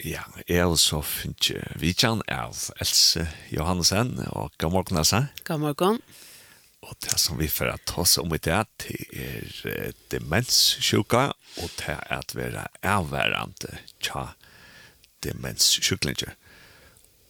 [0.00, 5.26] Ja, jeg er så finnes vi kjenner av Else Johansen, og god morgen, Else.
[5.44, 6.00] God morgen.
[6.80, 11.26] Og det som vi får ta oss om i det, det er demenssjuka,
[11.60, 14.30] og det er at vi er avværende tja
[15.26, 16.32] demenssjuklinger.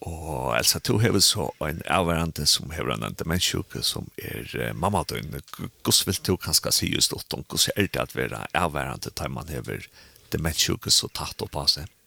[0.07, 5.41] Og Elsa, du har så en avværende som har en demenssjuka som er mamma døgn.
[5.59, 9.35] Hvordan vil du kanskje si just om hvordan er det at vi er avværende til
[9.35, 9.89] man har
[10.31, 11.97] demenssjuka så tatt opp av seg?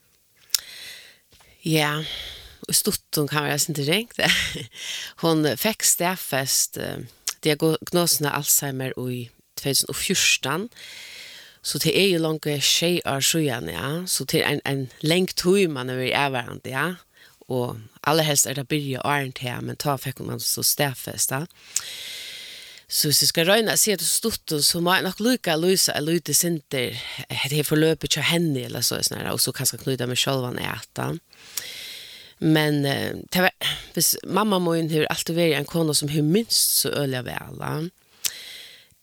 [1.66, 2.04] Ja,
[2.68, 4.20] och stotton kan jag inte ränkt.
[5.16, 6.78] Hon fick stäffest
[7.40, 10.68] diagnosen Alzheimer i 2014.
[11.62, 14.06] Så det är ju langt jag tjej år sjuan, ja.
[14.06, 16.94] Så det er en, en lengt tur man er varandra, ja.
[17.48, 21.46] Och aller helst er det börja åren til, men ta fikk man så stäffest, ja.
[22.88, 25.22] Så hvis jeg skal røyne, og si at det er stort, så må jeg nok
[25.24, 26.98] lykke å løse en lyte sinter.
[27.30, 30.44] Det er forløpet til henne, eller så, sånn, og så kan jeg knyte meg selv
[30.44, 31.18] når jeg etter.
[32.44, 33.54] Men uh, var,
[33.94, 37.24] hvis mamma må inn, har alltid vært en kone som har minst så øl jeg
[37.24, 37.92] vel.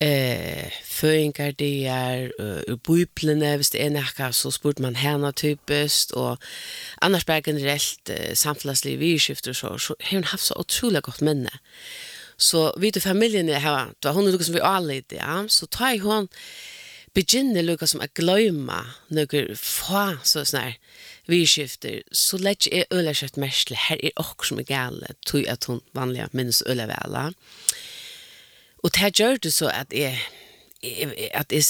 [0.02, 6.14] Eh, Føringer det er, ur bøyplene, hvis det er noe, så spurte man henne typisk,
[6.18, 6.42] og
[7.06, 11.54] annars bare generelt uh, samfunnslige skifter, så, så har hun haft så utrolig godt minne.
[11.54, 15.18] Eh, Så vi til familien er her, det var hun er noe som vi anlede,
[15.20, 15.42] ja.
[15.48, 16.30] Så tar jeg hun,
[17.16, 18.82] begynner noe som er gløyma
[19.14, 20.78] noe fa, så sånn her,
[21.30, 25.48] vi skifter, så lett er øyla kjøtt mersle, her er okk som er gale, tog
[25.52, 27.30] at hun vanlig minnes øyla vela.
[28.82, 30.18] Og det gjør det så at jeg,
[31.38, 31.66] at jeg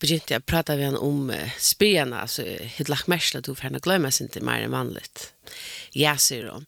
[0.00, 3.82] begynte å prate med henne om uh, spyrjene, altså jeg lagt mersle, du får henne
[3.84, 5.30] gløyma sin til mer enn vanligt.
[5.96, 6.66] Ja, sier hun.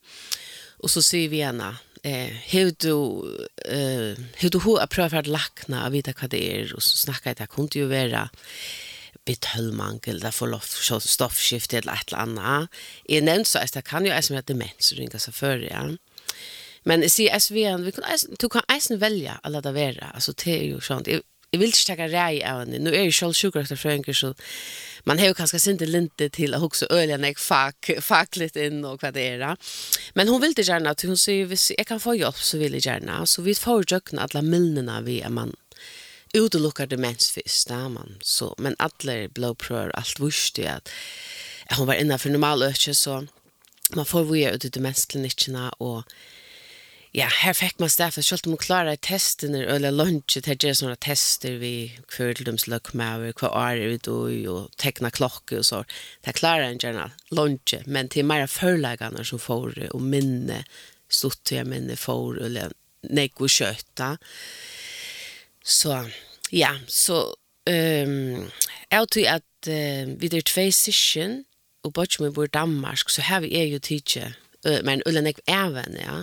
[0.82, 2.96] Og så sier vi henne, eh hur du
[3.64, 7.34] eh hur du har provat att lackna och vita vad det är och så snacka
[7.34, 8.30] det kunde ju vara
[9.24, 12.70] betölmangel där för loft stoffskifte eller ett eller annat.
[13.04, 15.90] Jag nämnde så att det kan ju alltså med demens ringa så för ja.
[16.84, 18.04] Men jag ser vi kan
[18.38, 21.08] du kan eisen välja alla där vara alltså det är ju sånt
[21.52, 22.78] jeg vil ikke takke rei av henne.
[22.78, 24.34] Nu är selv själv sjukrektor för så
[25.04, 29.02] man har ju kanske til å till att når jeg fak, fak litt in och
[29.02, 29.56] vad det är.
[30.14, 32.72] Men hon vil det gärna att hon sier, hvis jag kan få jobb, så vil
[32.72, 33.26] jeg gärna.
[33.26, 35.54] Så vi får jökna alla milnerna vi är man
[36.34, 38.16] utelukkar demens fyrst, da man.
[38.22, 40.88] Så, men alle blåprøver, alt vurste at,
[41.66, 43.26] at hun var innenfor normal økje, så
[43.92, 46.02] man får vi ut i demensklinikkene, og
[47.12, 51.00] ja, her fikk man staffet, selv om man klarer testene, eller lunsje, det gjøre sånne
[51.04, 54.16] tester vi kveldomsløkmaver, hva er vi då,
[54.48, 55.82] og tekna klokke og så.
[56.24, 60.62] Det klarer en gjerne lunsje, men til mer førlegene som får, og minne,
[61.12, 62.72] stort jeg minne får, eller
[63.12, 64.14] nek og kjøtta.
[65.60, 66.00] Så,
[66.48, 67.20] ja, så,
[67.68, 68.48] um,
[68.88, 71.42] jeg tror at uh, vi er tve sysken,
[71.84, 74.24] og bare som vi bor i Danmark, så har vi ju jo tidsi,
[74.86, 76.22] men ulla nek even, ja,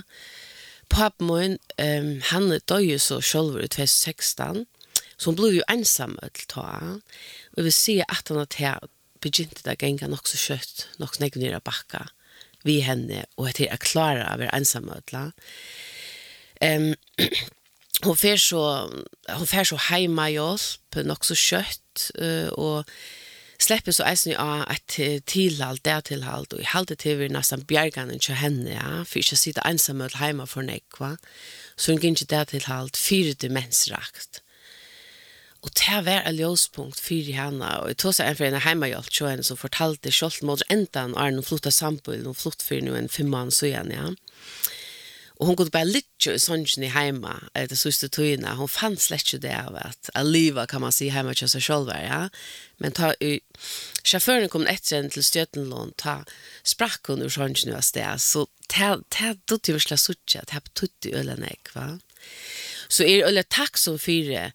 [0.89, 4.65] pappa min, um, han døg jo så selv i 2016,
[5.19, 6.69] så hun ble jo ensam til ta.
[7.57, 8.87] Og vi ser at han har her
[9.23, 12.07] begynte det å gjenge nok så kjøtt, nok så nekken nere bakka
[12.67, 15.25] vi henne, og at jeg klarer å være ensam til ta.
[16.59, 16.91] Um,
[18.03, 18.61] hon fer så
[19.29, 22.91] hon fer så heima i oss på nok så kjøtt, uh, og
[23.59, 28.11] släpper så är ja at tillhalt där tillhalt och i haltet till vi nästan bjärgan
[28.11, 31.17] inte henne ja för jag sitter ensam ut hemma för nekva
[31.75, 34.41] så hon gick där tillhalt fyra demensrakt
[35.61, 39.09] Og det var en ljøspunkt for henne, og jeg tog seg en for henne hjemmehjelp,
[39.11, 42.63] så henne som fortalte selv mot enda han er noen flott av sambolig, noen flott
[42.63, 44.13] for noen fem mann, så igjen, ja.
[45.39, 48.57] Og hon kunne bare litja i sången i heima, det sista tøyna.
[48.59, 51.63] Hon fann slett ikke det av at a liva kan man si heima til seg
[51.63, 51.91] selv.
[51.95, 52.27] ja.
[52.77, 53.39] Men ta i,
[54.03, 56.25] sjåføren kom etter en til Stjøtenlån, ta
[56.67, 61.07] sprakk hun ur sången av sted, så ta, ta dutt i versla suttja, ta tutt
[61.07, 61.87] i ølen va.
[62.91, 64.51] Så er ølen takk som fyrir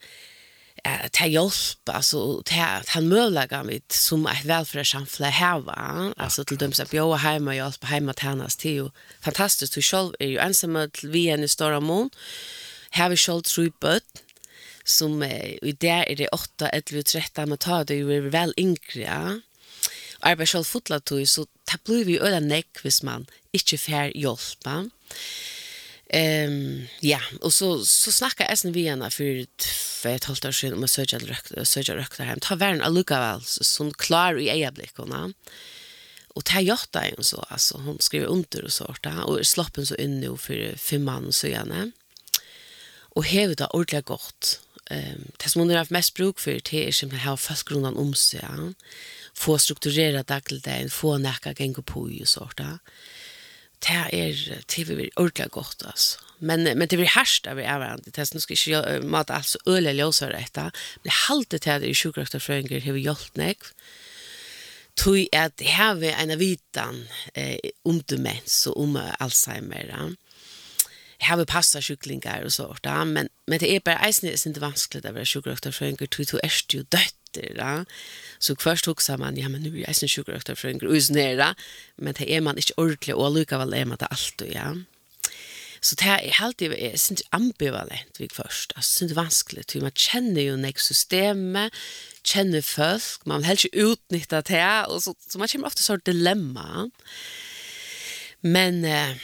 [1.10, 6.72] ta hjälp alltså ta han möjliga med som ett välfärdssamhälle här va alltså till dem
[6.72, 8.70] som bor hemma och på hemma tärnas till.
[8.72, 12.10] Ju fantastiskt du själv är ju ensam till vi en stora mån.
[12.90, 14.00] Här vi själv tror på
[14.84, 19.40] som i där är det 8 11 13 men ta det ju väl yngre.
[20.20, 24.90] Arbetar själv fotlat så ta blir vi öda neck vis man inte fair hjälpa
[26.16, 29.46] Ehm ja, och så så snackar jag sen vi ena för
[30.00, 32.40] för ett halvt år sedan om att söka rökt söka rökt hem.
[32.40, 35.32] Ta värn Aluka väl som klar i ögonblickarna.
[36.28, 40.20] Och ta jotta ju så alltså hon skriver under och sorta och slappen så in
[40.20, 41.90] nu för fem man så gärna.
[42.96, 44.60] Och hevet har ordentligt gott.
[44.90, 48.14] Ehm det som hon har mest bruk för det är som har fast grundan om
[48.14, 48.44] sig.
[49.34, 52.78] Få strukturera dagligdagen, få näka gänga på ju sårta
[53.84, 56.20] det er TV vi ordentlig godt, altså.
[56.44, 58.10] Men, men det blir herst av hverandre.
[58.10, 60.72] Det er ikke jeg mat alt så øle løsere etter.
[61.02, 63.70] Men jeg halte til at i sjukrakterfrøynger har vi gjort nek,
[64.94, 67.00] Tui at heve en av vitan
[67.34, 69.90] eh, om demens og om Alzheimer.
[71.24, 72.86] Heve passa sjuklingar og sånt.
[73.10, 76.06] Men, men det er bare eisen er ikke vanskelig å være sjukrakterfrøynger.
[76.06, 77.54] Tui to er jo dødt efter.
[77.56, 77.84] Ja.
[78.38, 81.54] Så först också man, ja men nu är jag sin sjukrökta för en grus nere,
[81.96, 84.76] men det är man inte ordentligt och lika väl är man det allt och ja.
[85.80, 88.72] Så det är är alltid är synd ambivalent vid först.
[88.76, 91.72] Alltså det vanskligt hur man känner ju nästa systemet,
[92.22, 96.90] känner folk, man vill helst utnyttja det och så, så man kommer ofta så dilemma.
[98.40, 99.16] Men eh,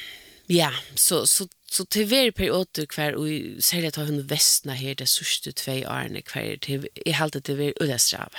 [0.47, 5.09] ja, så, så så til hver periode hver, og særlig at hun vestna her, det
[5.09, 8.35] sørste tve årene hver, til, jeg halte til hver udestrav.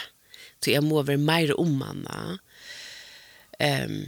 [0.63, 2.37] Så jeg må være mer ommanna.
[3.61, 4.03] Um,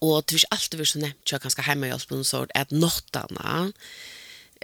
[0.00, 3.72] og det er alltid vært så nevnt, jeg kanskje hjemme i noen sort, at nottene,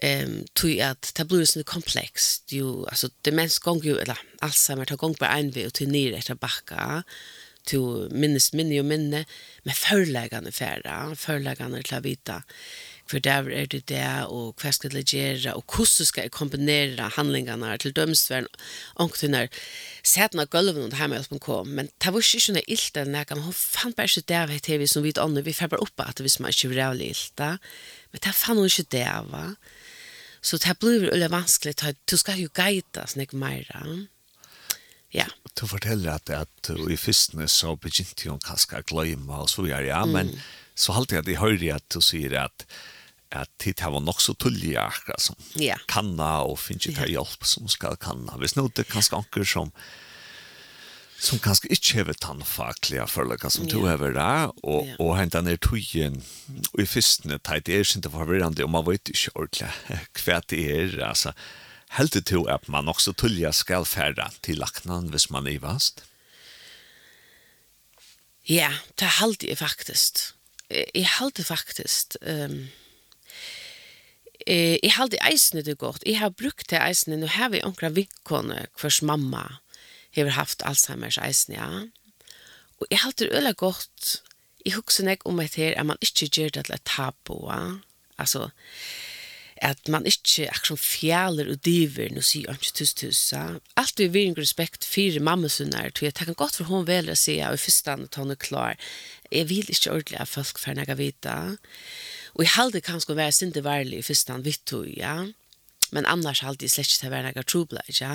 [0.02, 4.98] ehm tui at det blir sånn komplekst jo alltså demens gång jo, eller Alzheimer tar
[4.98, 7.02] gång på en vei, och till nere etter backa
[7.64, 9.24] till minnes minne og minne
[9.62, 12.42] med förläggande färra förläggande till att vita
[13.12, 17.10] för där er det det, og hva skal det gjøre, og hvordan skal jeg kombinere
[17.16, 18.46] handlingene til till
[18.96, 19.48] og och till när
[20.02, 23.24] sätna golven och hjemme hjelpen kom men det var ikke ju inte illt den där
[23.24, 26.00] kan fan bara inte där vet vi som vi inte vi får bare bara upp
[26.00, 29.54] att vi som inte vill illt men det fant hun ikke det va
[30.42, 34.08] så det blir veldig vanskelig, du skal jo guide guida snäck mer
[35.14, 35.26] Ja.
[35.60, 39.84] Du forteller at, at i fyrstene så begynte hun kanskje å glemme og så gjør
[39.84, 40.32] ja, men
[40.74, 42.64] så halte jeg at jeg hører at du sier at
[43.32, 45.78] at tid har nok så tullig akkurat som ja.
[45.90, 47.18] kanna og finnes ikke yeah.
[47.18, 48.36] hjelp som skal kanna.
[48.40, 49.74] Hvis nå det er kanskje anker som
[51.22, 54.96] som kanskje ikke hever tannfaklige forløkene som du to hever det, og, ja.
[54.98, 56.16] og hente ned tøyen,
[56.72, 59.70] og i fyrstene tar det er ikke forvirrende, og man vet ikke ordentlig
[60.24, 61.30] hva det er, altså,
[61.98, 66.02] helt til at man også tullig skal fære til laknen hvis man er vast.
[68.48, 70.32] Ja, det er heldig faktisk.
[70.72, 72.16] Jeg heldig faktisk.
[72.26, 72.72] Um,
[74.46, 76.04] eh, jeg halte eisene det godt.
[76.06, 79.46] Jeg har brukt det eisene, nå har vi onkra vikkene hvers mamma
[80.14, 81.70] har haft Alzheimer's eisene, ja.
[82.80, 84.20] Og jeg halte det øyne godt.
[84.66, 87.78] Jeg husker ikke om et her, at man ikke gjør det til et tabu, ja.
[88.18, 88.50] Altså,
[89.62, 93.60] at man ikke akkurat fjaler og diver, nå sier han ikke tusen tusen.
[93.78, 96.14] Alt er virkelig respekt for mammasunner, tror jeg.
[96.18, 98.76] Det kan godt for hun vel å si, og i første at hun er klar.
[99.30, 101.36] Jeg vil ikke ordentlig at folk får noe vite.
[102.34, 105.16] Og jeg halde kanskje å være sinte varlig i første han vitt tog, ja.
[105.92, 108.14] Men annars halde jeg slett ikke til å være noe trobla, ja.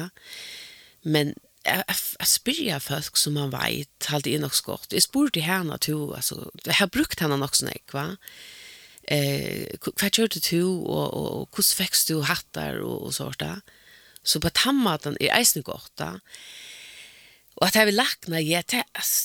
[1.05, 1.33] Men
[1.67, 4.95] jeg, jeg, jeg spyrja folk som man vet, halde jeg nok så godt.
[4.95, 8.07] Jeg spurte henne to, altså, jeg har brukt henne nok sånn, ikke, va?
[9.07, 13.59] Eh, hva kjørte du, og, og, og hvordan fikk du hattar og, og sånt, da?
[14.27, 16.17] Så på tammaten er eisen godt, da.
[16.17, 16.75] Ja
[17.57, 18.83] Og at jeg vil lakna, jeg,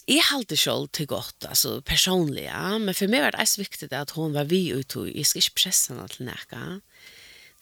[0.09, 2.79] jeg halte selv til godt, altså personlig, ja.
[2.81, 5.59] men for meg var det så viktig at hun var vi ute, jeg skal ikke
[5.61, 6.63] presse henne til nekka.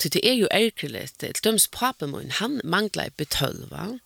[0.00, 3.98] Så det er jo ærgerlig, til døms papen min, han manglet betölva och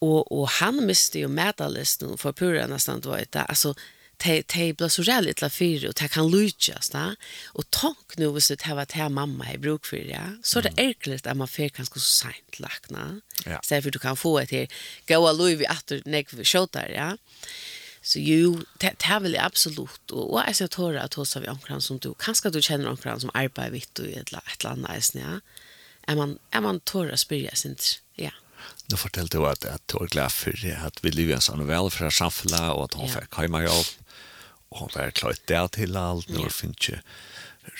[0.00, 3.74] Og, og han miste jo medalisten for pura nesten, du vet, altså,
[4.18, 8.32] te te blir så rädd lite för och det kan lutas där och tank nu
[8.32, 10.22] visst det har att mamma i bruk för ja?
[10.42, 13.60] Så det är klart att man får kanske så sent lackna ja.
[13.62, 14.68] så för du kan få ett här
[15.08, 17.16] gå och lov i att näck skjuta ja?
[18.02, 21.80] Så ju det här vill jag absolut och och jag tåra att hos av ankran
[21.80, 25.40] som du kanske du känner ankran som arbetar vitt och ett ett land nästan ja?
[26.12, 28.30] Är man är man tåra spyrja sint ja?
[28.88, 30.54] Nu fortalte du at jeg tog glad for
[30.86, 32.10] at vi lever en sånn velfra
[32.72, 33.90] og at hun fikk hjemme jobb
[34.72, 36.52] hun var klart der til alt, når yeah.
[36.52, 37.02] finnes ikke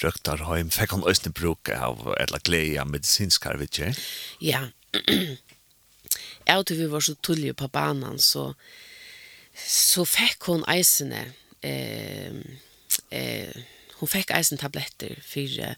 [0.02, 0.70] røkter hjem.
[0.70, 3.94] fikk hun også bruk av eller glede av medisinskar, vet ikke?
[4.40, 4.68] Ja.
[6.48, 8.52] Jeg tror vi var så tullige på banan, så,
[9.54, 11.26] så fikk hun eisene,
[11.62, 12.40] eh,
[13.10, 13.58] eh,
[14.00, 15.74] hun fikk eisen tabletter for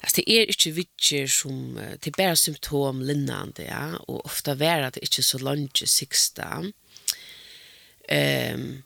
[0.00, 4.52] Alltså det är er inte vitcher som det är bara symptom linnande ja och ofta
[4.52, 6.64] är det inte så långt siksta.
[8.08, 8.82] Ehm um,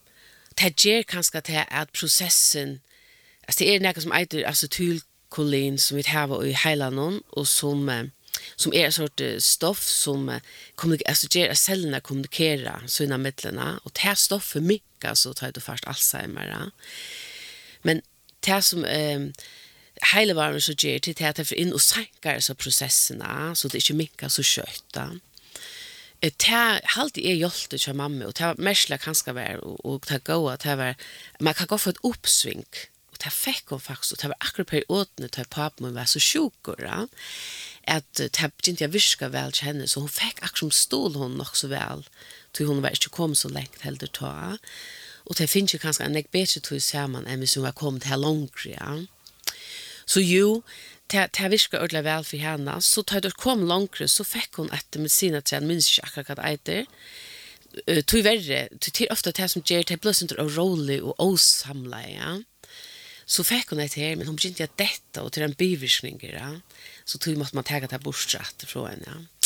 [0.59, 2.81] det gjør kanskje til at prosessen,
[3.47, 7.89] altså det er noe som eiter acetylkolin som vi har i heilanen, og som,
[8.57, 14.19] som er en sort stoff som altså, gjør at cellene kommunikerer sånne midlene, og det
[14.19, 16.71] stoffet mye, så tar du først Alzheimer.
[17.83, 18.03] Men
[18.47, 18.85] det som...
[18.85, 19.33] Eh,
[20.15, 23.83] hele varmen så gjør til at det er inn og senker så prosessene, så det
[23.83, 25.21] ikke minker så kjøttet
[26.23, 30.57] det halt är jolte till mamma och det mesla kanske var och, och det goa
[30.57, 30.95] det var
[31.39, 32.65] man kan gå för ett uppsving.
[33.11, 36.21] Och det fick hon faktiskt och det var akkurat på åtne där pappa var så
[36.21, 37.09] sjuk ja
[37.87, 41.35] att det inte jag viska väl till henne så hon fick akkurat som stol hon
[41.35, 42.09] nog så väl
[42.53, 44.59] till hon var inte kom så länge heller ta
[45.25, 48.17] och det finns ju kanske en bättre tur samman än vi som har kommit här
[48.17, 48.99] långt ja.
[50.05, 50.63] Så jo
[51.13, 54.71] det det viskar ordla väl för henne så tar det kom långre så fick hon
[54.71, 56.87] ett medicinatren minns jag akkurat vad äter
[58.07, 62.33] tog verre, til ofta det som gjør, det ble sånn rolig og åsamla, ja.
[63.25, 66.51] Så fikk hun et her, men hun begynte at dette, og til en bivirkning, ja.
[67.05, 69.42] Så tog måtte man tega det bortsatt fra henne, ja.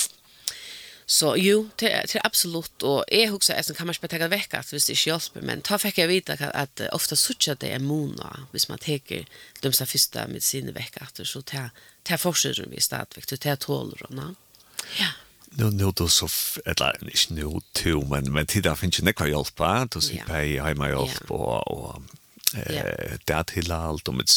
[1.09, 4.55] Så jo, det är absolut och jag huxar att sen kan man bare ta vekk
[4.55, 7.79] at visst det hjälper men ta fick jag vita att, at ofta sucha det är
[7.79, 9.27] mona, hvis man teker
[9.61, 11.71] de så första med sin vecka att så ta
[12.03, 14.35] ta fortsätter vi stadväck till ta tålor då.
[14.99, 15.07] Ja.
[15.51, 16.29] Nu nu då så
[16.65, 20.89] eller inte nu till men men titta finns ju några hjälpa, då så på hemma
[20.89, 22.03] hjälp och och
[22.55, 24.29] eh där till allt och med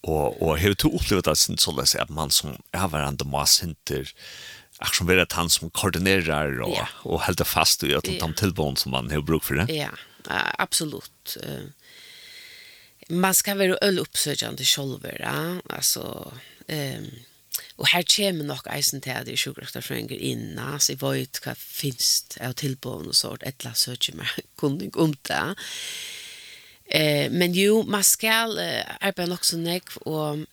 [0.00, 4.00] och och hur du upplevt att sen så läs att man som är varandra massinter
[4.00, 6.88] eh Ach, som vera han som koordinerar och, yeah.
[7.02, 8.20] och helt fast i att yeah.
[8.20, 9.66] de tillbån som man har bruk för det.
[9.68, 9.92] Ja, yeah.
[10.30, 11.36] uh, absolut.
[11.46, 11.66] Uh,
[13.08, 15.08] man ska vara öl uppsökande själva.
[15.18, 15.60] Ja?
[15.68, 16.32] Alltså,
[16.68, 17.10] um,
[17.76, 20.80] og her kommer nok eisen til at det är sjukvårdsfrågor innan.
[20.80, 23.42] Så jeg vet hva finnes av tilbån og sånt.
[23.42, 25.56] et eller annet söker man kunde om det.
[26.94, 30.46] Uh, men jo, man ska uh, nok så näck og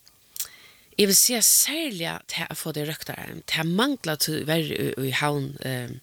[0.98, 4.94] jeg vil si særlig til å få det røkta til å mangle til å være
[5.06, 5.94] i havn eh,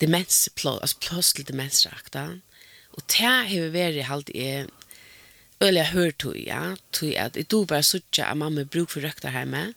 [0.00, 2.24] demens, altså plås til demensrakta
[2.96, 4.48] og til å ha vært i halvt i
[5.60, 9.34] øl hørt til ja, til at jeg do bare sutja at mamma bruk for røkta
[9.34, 9.74] her med.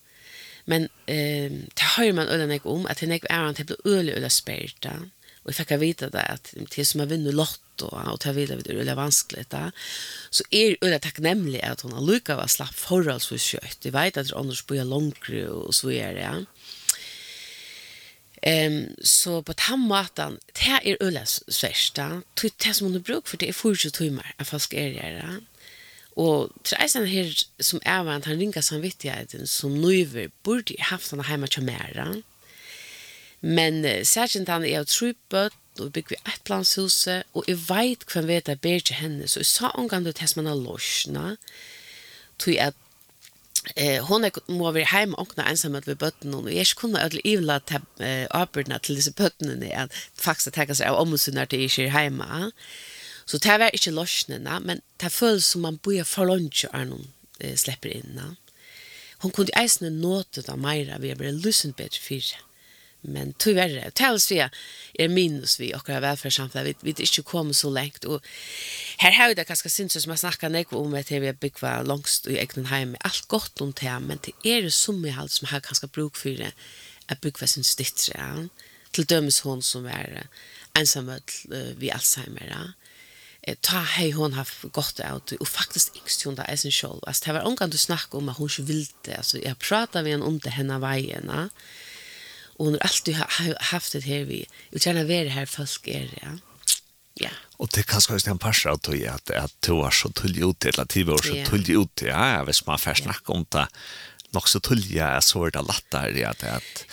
[0.65, 3.95] men eh, det hører man øl jeg om at det er an til å bli
[3.97, 4.93] øl øl sperta
[5.41, 8.51] og jeg fikk vite det at til som jeg vinner lott og, og det vil
[8.51, 9.69] det er veldig vanskelig da.
[10.29, 13.95] så er det veldig takknemlig at hun har lykket av å slappe forholdsvis kjøtt jeg
[13.95, 16.35] vet at det er andre spør langere og så er det ja.
[18.67, 22.09] um, så på den måten det er veldig svært da.
[22.41, 25.39] det som hun har brukt for det er 40 timer jeg faktisk er det ja.
[26.19, 27.29] Og treisen her
[27.63, 32.19] som er vant, han ringer samvittigheten som nøyver burde haft han hjemme til mer.
[33.41, 35.47] Men særskilt han er tro på
[35.79, 39.39] og vi bygger et planshuset, og jeg vet hvem vet jeg ber til henne, så
[39.39, 41.37] jeg sa omgang til hess man har losjene,
[42.39, 42.75] tog at
[43.75, 47.23] eh, hon er, må være hjemme og nå ensamhet ved bøttene, og jeg kunne ødelig
[47.25, 51.71] ivla til eh, avbyrdene til disse bøttene, at faktisk tenker seg av omhetssynet til jeg
[51.71, 52.51] ikke er hjemme.
[53.25, 57.09] Så det var ikke losjene, men det føles som man bor for lunsje og noen
[57.39, 58.19] eh, slipper inn.
[59.21, 62.41] Hun kunne eisende nåte da meira, vi har blitt løsent bedre fyrir
[63.01, 64.49] men tyvärr tals vi
[64.93, 68.25] är minus vi och välfärdssamhället vi vi inte kommer så långt och
[68.97, 72.37] här har det kanske syns som man snackar nek om att vi bygga långst i
[72.37, 75.59] egen hem allt gott om det men det är det som i halt som har
[75.59, 76.51] kanske bruk för det
[77.05, 78.47] att bygga sin stittre ja.
[78.91, 80.27] till dömes hon som är
[80.73, 81.11] ensam
[81.77, 82.73] vi Alzheimer ja
[83.61, 86.99] ta hei hon har gått ut og faktisk ikke hun da er sin sjål.
[87.07, 89.17] Altså, det var omgang du snakket om at hun ikke ville det.
[89.17, 91.25] Altså, jeg pratet med henne om det henne veien.
[91.25, 91.47] Ja
[92.61, 93.15] Och hon har alltid
[93.59, 94.45] haft det här vi.
[94.69, 96.37] Jag känner vi är det här folk är det, ja.
[97.13, 97.29] Ja.
[97.57, 100.65] Och det kanske är en parsa att du att att du är så tullig ut
[100.65, 102.01] eller tid var så tullig ut.
[102.01, 103.67] Ja, ja, hvis man får snacka om det.
[104.31, 106.85] nok så tullig är så det lätt där det at att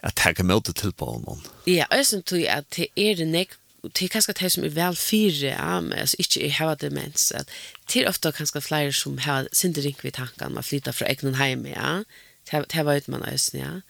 [0.00, 1.40] at jeg kan møte til på noen.
[1.66, 3.48] Ja, jag syns att at det er det nek
[3.82, 7.32] det er kanskje det som er vel fire ja, men altså ikke i hava demens
[7.32, 7.48] at
[7.92, 11.36] det er ofte kanskje flere som har synder ring vid tankarna man flyttar fra egna
[11.36, 12.04] hem ja.
[12.50, 13.80] Det var ut man ösn ja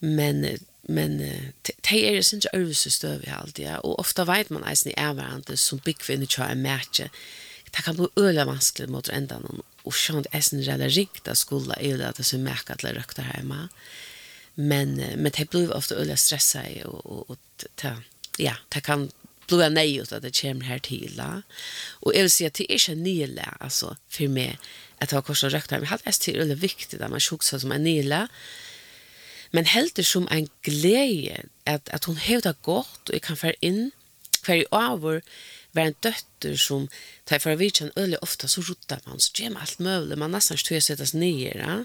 [0.00, 0.44] men
[0.88, 3.76] men det er sin ikke øvelse støv i alt, ja.
[3.84, 7.10] Og ofte vet man eisen i ervarende som byggvinner kjører mærke.
[7.68, 9.60] Det kan bli øyla vanskelig mot enda noen.
[9.84, 12.94] Og sånn er sin redder ringt av skola det at det som mærke at det
[12.96, 13.68] røkter hjemme.
[14.56, 17.98] Men, men det blir ofte øyla stressa i, og, og, og ta,
[18.40, 19.10] ja, det kan
[19.48, 21.12] blir jeg nøy ut at det kommer her til.
[21.16, 21.42] Da.
[22.04, 24.56] Og jeg vil si at det er ikke nøyla, altså, for meg,
[24.98, 26.00] at det var korset røkter hjemme.
[26.04, 28.26] Det er veldig viktig at man sjukker seg som en nøyla,
[29.52, 33.88] men heldur som en gleie at, at hon hevda gott og jeg kan fære inn
[34.42, 35.22] kvar i avur
[35.76, 36.86] var en døtter som
[37.28, 40.60] tar for vidtjen øyelig ofta så ruttar man så gjør man alt møvlig man nesten
[40.60, 41.80] styrer seg tas nye ja?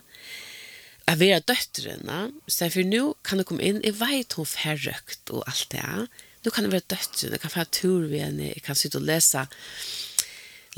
[1.07, 5.33] at vera døtterna så for nu kan du komme inn jeg vet hon fær røkt
[5.35, 6.07] og alt det ja?
[6.43, 9.07] nu kan det være døtterna jeg kan fære tur ved henne jeg kan sitte og
[9.09, 9.47] lese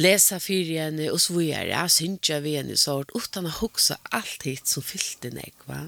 [0.01, 4.44] lese for henne og så videre, ja, jeg ved henne sort, utan å hoksa alt
[4.44, 5.86] hit som fyllte henne, va?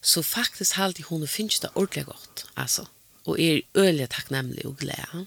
[0.00, 2.86] så faktisk halte hon finnes det ordentlig godt, altså.
[3.26, 5.26] Og er øyelig takknemlig og glede.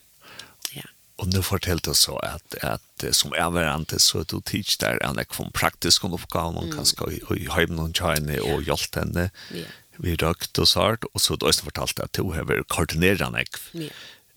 [0.76, 0.86] Ja.
[1.18, 5.20] Og nu fortalte du så at, at som avverante så er du tids der en
[5.20, 9.30] ekvom praktisk oppgave, man kan kanskje i heimen noen kjøyne og hjelpe henne.
[9.52, 9.68] Ja.
[10.00, 13.68] Vi røkt og sart, og så du også fortalte at du har koordinerer en ekv.
[13.74, 13.92] Ja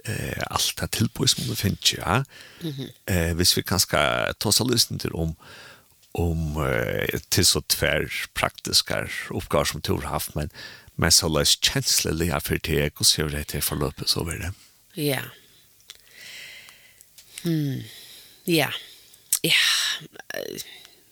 [0.05, 2.25] eh allt det tillbud som du finns ja.
[2.61, 2.91] Mm -hmm.
[3.07, 3.97] Eh visst vi kanske
[4.39, 5.37] ta oss lyssna till om
[6.15, 10.51] om eh, til så tvär praktiske oppgaver som du har haft men
[10.97, 14.53] men så løs läs känsliga for det och så det til forløpet, så vil det.
[14.95, 15.23] Ja.
[17.43, 17.83] Hmm.
[18.45, 18.73] Ja.
[19.43, 19.53] Ja.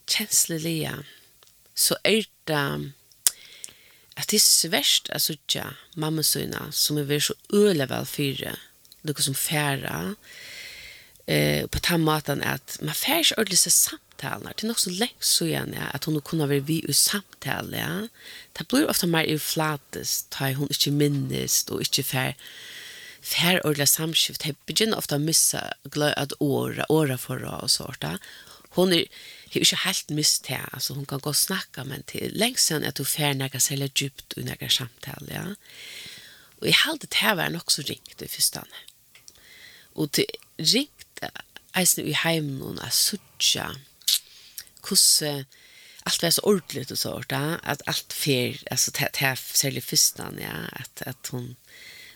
[0.07, 1.05] Känsliga.
[1.75, 2.93] Så er det
[4.17, 8.57] at det är svärst att söka mamma syna som er väl så øle vel fyra.
[9.03, 10.15] noe som färra.
[11.27, 14.55] Eh på den måten at man färs ordentligt samt samtalar.
[14.55, 17.77] Det er nok så lenge så igjen ja, at hun kunne være vi i samtale.
[17.77, 18.09] Ja.
[18.59, 22.35] Det blir ofte mer i flates, da hun ikke minnes og ikke fer
[23.23, 24.43] fer ordla samskift.
[24.43, 28.03] Det begynner ofte å missa gløy at åra, åra forra og sånt.
[28.03, 28.17] Ja.
[28.77, 29.05] Hun er,
[29.51, 32.85] er ikke helt mist her, altså hun kan gå og snakke, men til lengst siden
[32.85, 35.29] at hun fer nægge jeg selger djupt og nægge samtale.
[35.35, 35.45] Ja.
[36.61, 38.65] Og jeg halte det her var nok så ringt i første
[39.95, 40.27] Og til
[40.59, 41.25] ringt
[41.77, 43.71] eisen i heimen og a suttja
[44.89, 45.45] hvordan
[46.07, 50.33] allt var så ordentligt och så där att allt fel alltså det här särskilt första
[50.41, 51.57] ja att att hon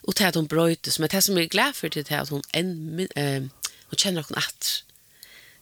[0.02, 3.08] och det att hon bröt som det som är glad för det att hon en
[3.16, 3.42] eh
[3.88, 4.84] hon känner hon att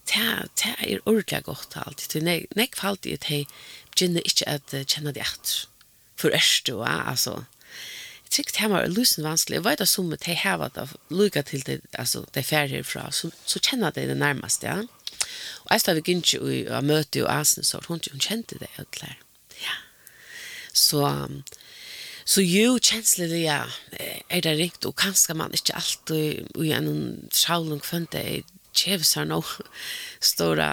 [0.05, 3.47] det det är ordentligt gott allt det nej nej fallt det hej
[3.97, 5.69] gynna inte att känna det att
[6.17, 7.45] för ärst då alltså
[8.33, 9.57] tyckte han var lusen vanskelig.
[9.57, 13.31] Jeg vet at som de har det lykket til det, altså, de færre herfra, så,
[13.47, 14.83] så kjenner de det nærmest, ja.
[15.65, 18.91] Og jeg stadig ikke i å møte og asen, så hun, hun kjente det, helt
[18.95, 19.19] klær.
[19.63, 19.77] Ja.
[20.73, 21.05] Så,
[22.25, 23.63] så jo, kjenslig det, ja,
[24.29, 26.93] er det riktig, og kanskje man ikke alltid, i en
[27.35, 29.43] sjalen funnet det, kjeves her nå,
[30.25, 30.71] står det,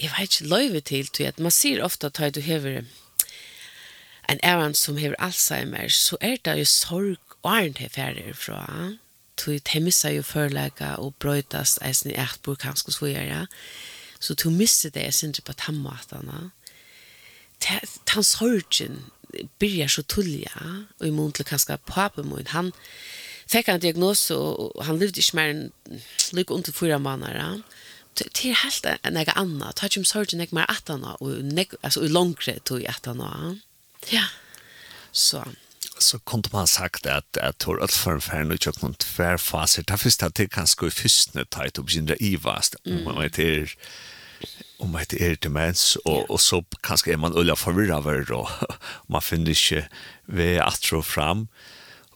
[0.00, 2.84] jeg vet ikke løyve til, til at man sier ofte at du hever
[4.26, 8.64] en æren som hever Alzheimer, så er det jo sorg og æren til ferdig fra,
[8.66, 8.94] ja
[9.44, 13.46] du temmisar ju förlägga och brötas eisen i ett bor kanske så gör jag.
[14.18, 16.50] Så du missar det sen på tammatarna.
[18.04, 19.04] Tan sorgen
[19.58, 22.72] börjar så tullja och i mån till kanske papen han
[23.46, 25.72] fick en diagnos och han levde inte mer än
[26.32, 27.62] lycka under fyra månader.
[28.14, 29.72] Det är helt en egen annan.
[29.72, 31.30] Ta inte om sorgen jag mer att han och
[31.80, 33.60] alltså i långre tog jag att han.
[34.08, 34.24] Ja.
[35.12, 35.44] Så
[35.98, 39.82] så kunde man sagt at att hur att för för nu jag kunde tvär faser
[39.82, 42.74] ta först att det kan i fystne tajt och begynna i vast.
[42.84, 43.74] Om man vet är
[44.78, 48.48] om man heter demens och och så kanske är man ulla förvirrad över då.
[49.08, 49.88] Man finner inte
[50.26, 51.48] vi atro fram.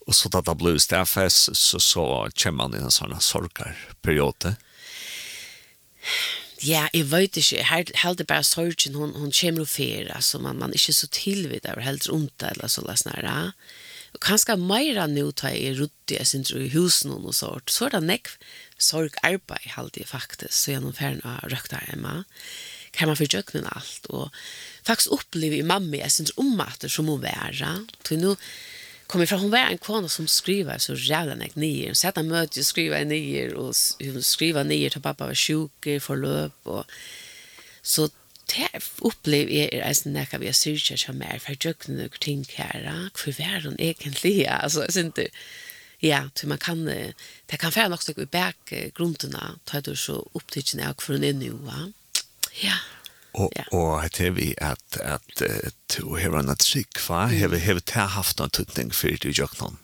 [0.07, 4.55] Och så att det blir stäfes så så kommer man i en sån sorgar period
[6.61, 10.41] Ja, jeg vet ikke, jeg held, held bare sorgen, hun, hun kommer og fer, altså
[10.45, 13.53] man, man er ikke så tilvidt av helt rundt, eller så la snarere.
[14.13, 17.87] Og kanskje mer nå tar jeg rutt i, jeg synes, i husen og sånt, så
[17.87, 18.35] er det nekv
[18.81, 22.25] sorgarbeid, held jeg faktisk, så gjennom ferien av røkta hjemme.
[22.93, 24.29] Kan man forjøkne alt, og
[24.85, 27.73] faktisk oppleve i mamma, jeg synes, om at det som hun være,
[28.05, 28.37] til nå,
[29.11, 31.87] kommer från hon var en kvinna som skriver så jävla nek nier.
[31.87, 36.17] Hon sätter möte och skriver nier och hon skriva nier till pappa var sjuk för
[36.17, 36.85] löp och
[37.83, 38.09] så
[38.47, 43.11] det upplev jag är alltså när vi söker som mer för jag några ting här.
[43.25, 44.55] Hur var hon egentligen?
[44.63, 45.29] Alltså är inte
[45.99, 46.85] ja, så man kan
[47.47, 51.93] det kan färna också i back grunderna ta du så upptäckna av för nu va.
[52.61, 52.77] Ja.
[53.33, 53.65] Och ja.
[53.71, 55.43] och att vi att att
[55.87, 59.51] to have en that sick va have have ta haft något tutning för det jag
[59.51, 59.77] kan.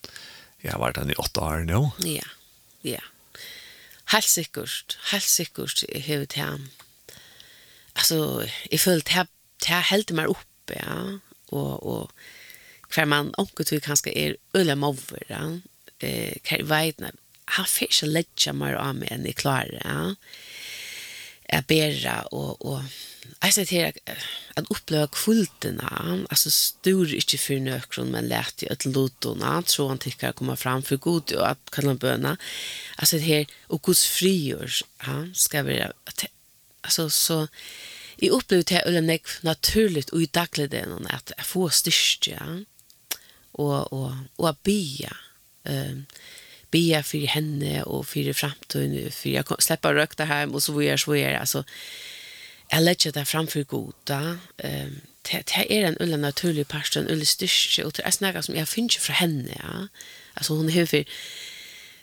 [0.58, 1.90] Jag har varit i åtta år nu.
[2.10, 2.26] Ja.
[2.80, 3.00] Ja.
[4.04, 6.58] Helt sikkert, helt sikkert har jeg.
[7.96, 9.26] Altså, jeg føler här
[9.66, 11.18] här helt mer uppe, ja.
[11.48, 12.10] Og, og
[12.94, 15.60] hver man onkel tror kanskje er ölla mover, ja.
[16.00, 17.00] Eh, hver vet
[17.46, 20.14] han får ikke lägga mer av mig än i klarar, ja
[21.48, 22.80] är bära och och
[23.38, 24.14] alltså ser till
[24.54, 29.98] att uppleva kulterna alltså stor inte för nökron men lärt i ett lotorna så han
[29.98, 32.36] tycker komma fram för god och att kalla böna
[32.96, 35.92] alltså det här och Guds friår han ska vara
[36.80, 37.48] alltså så
[38.16, 42.64] i upplevt det eller nek naturligt och i dagligen att få styrka
[43.52, 45.10] och och och be
[45.64, 46.06] ehm um,
[46.76, 50.96] be för henne och för framtiden för jag släpper rökta hem och så vad gör
[50.96, 51.64] så är alltså
[52.68, 57.84] jag lägger det framför goda ehm det är en ulla naturlig part en ulla styrke
[57.84, 59.88] och det är snäga som jag finner för henne ja.
[60.34, 61.04] Alltså hon är för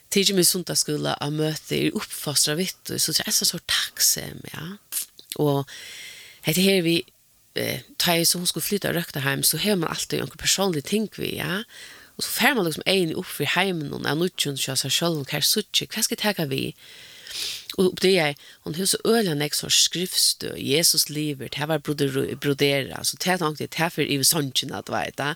[0.09, 4.41] tidigt med sunda skola att möta er uppfostra vitt så det är så så tacksam
[4.53, 4.77] ja.
[5.35, 5.69] Och
[6.45, 7.03] det här vi
[7.53, 11.09] eh, tar så hon skulle flytta rökta hem så har man alltid en personlig ting
[11.17, 11.63] vi ja.
[12.17, 14.91] Og så fer man liksom egen opp i heimen og er nødt til å seg
[14.93, 16.65] selv og hva er suttje, hva skal jeg teka vi?
[17.81, 18.35] Og det er,
[18.67, 23.65] hun husker øyne jeg som skriftstø, Jesus lever, det var brodera, så det er tanken,
[23.65, 25.33] det er for i sånnsjen at vet da.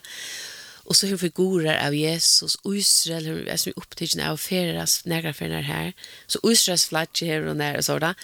[0.88, 5.34] Og så har figurer av Jesus, og Israel, hun er som opptidgjene av feras, negra
[5.36, 5.90] ferier her,
[6.30, 8.14] så Israels flagge her og nær, og så da.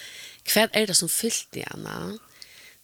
[0.47, 2.15] Hva er det som fyllt igjen, da?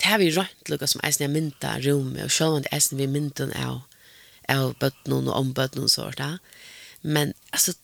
[0.01, 2.99] Det har vi rønt lukket som eisen jeg mynta rommet, og selv om det eisen
[2.99, 3.85] vi mynden av
[4.51, 6.25] av bøttene og om bøttene og sånt.
[7.03, 7.77] Men altså,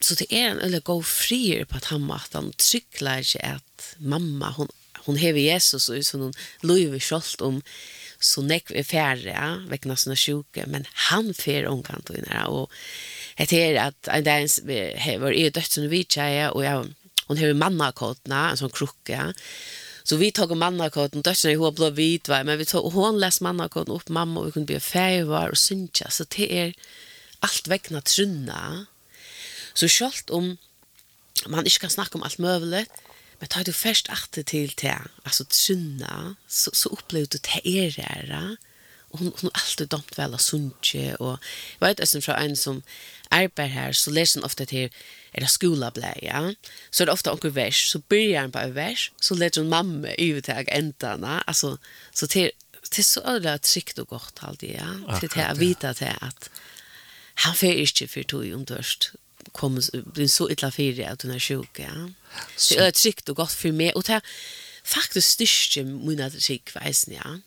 [0.00, 3.92] så det er en eller god frier på at han måtte han trykler ikke at
[3.98, 4.72] mamma, hon,
[5.06, 7.62] hon hever Jesus og så hon løyver kjolt om
[8.22, 12.70] så nekk er færre, ja, vekkene sånne sjuke, men han fer omkant og innere, og
[13.36, 14.46] jeg her at en dag
[15.04, 16.86] hever er som vi vidtjeie, og jeg,
[17.26, 19.28] hon hever mannakotna en sånn krukke, ja,
[20.06, 23.42] Så vi tog mannakoden, døttene i hår blå vidt, men vi tog, og hun leste
[23.42, 26.76] mannakoden opp mamma, og vi kunne bli feivar og synsja, så det er
[27.46, 28.60] alt vegna trunna.
[29.74, 30.54] Så selv om
[31.50, 32.86] man ikke kan snakke om alt møvelig,
[33.40, 34.94] men tar du først akte til det,
[35.26, 38.46] altså trunna, så, så opplever du det er det,
[39.16, 41.38] hon hon alltid dömt väl av sunche och
[41.78, 42.82] vet jag som från en som
[43.28, 44.90] arbetar här så läser ofta till
[45.32, 46.54] är det skola blä ja?
[46.90, 50.08] Så är det ofta onkel vers så börjar han på vers så läser hon mamma
[50.08, 51.78] ut här ändarna alltså
[52.12, 52.50] så till
[52.90, 55.18] till så ödla tryggt och gott alltid ja?
[55.18, 56.50] Till att vita till att
[57.34, 59.12] han får inte för tog om törst
[59.52, 62.10] kommer blir så illa fyra att hon är sjuk ja?
[62.56, 64.20] Så är tryggt och gott för mig och det
[64.84, 67.40] faktiskt styrker mina trygg väsen ja?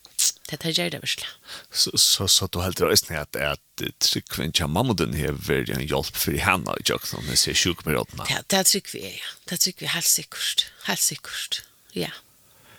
[0.49, 1.25] det er gör det väl.
[1.71, 5.88] Så så så du heldur også ni at, att tryckvin kan mamma den här en
[5.88, 8.25] hjelp for henne i Jackson när ser sjuk med åtna.
[8.29, 9.03] Ja, det tycker vi.
[9.03, 9.25] Ja.
[9.45, 10.71] Det tycker vi helt sikkert.
[10.83, 11.62] Helt sikkert,
[11.93, 12.09] Ja.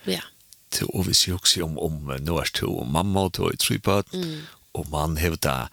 [0.04, 0.20] Ja.
[0.70, 4.12] Til å vi ser også om om nå några två mamma og to och tryggbøt,
[4.12, 4.46] mm.
[4.72, 5.68] og man hävdar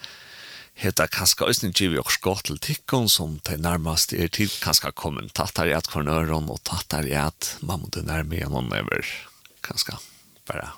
[0.77, 4.91] heta kanskje også en givet og skått til tikkene som det nærmest er til kanskje
[4.91, 9.05] kommet tattar i at kornøren og tattar her i at man måtte nærme gjennom over
[9.65, 9.97] kanskje
[10.45, 10.69] bare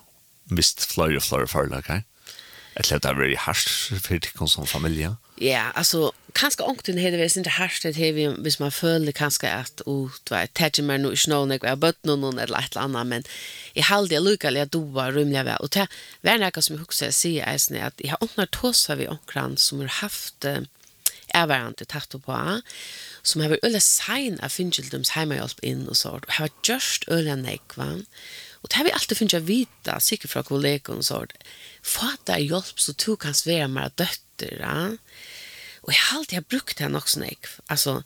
[0.51, 2.03] mist flöj och flöj för lag.
[2.73, 5.09] Jag tror det är väldigt harsh för det som familj.
[5.35, 9.81] Ja, alltså kanske onkten hade det inte harsh det här vi man följde kanske att
[9.85, 13.23] vet, det var tätt mer nu snå när jag bött någon eller ett annat men
[13.73, 15.87] i halde jag lukar jag då var rymliga väl och det
[16.21, 19.87] var något som jag också säger är att jag har tåsar vi onkran som har
[19.87, 20.45] haft
[21.33, 22.61] ervarande tatt på
[23.21, 27.35] som har väl öle sign av fingeldums hemma hjälp in och så har just öle
[27.35, 28.05] nekvan
[28.59, 31.23] Og det har vi alltid finnet å vite, sikkert fra kollegene, så
[31.85, 34.57] fatta er hjelp så to kan svære meg døtter.
[34.59, 34.79] Ja?
[35.85, 37.39] Og jeg har alltid brukt det nok sånn jeg.
[37.71, 38.01] Altså,